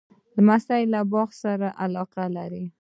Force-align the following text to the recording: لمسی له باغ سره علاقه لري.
لمسی 0.37 0.83
له 0.93 0.99
باغ 1.11 1.29
سره 1.43 1.67
علاقه 1.83 2.25
لري. 2.37 2.65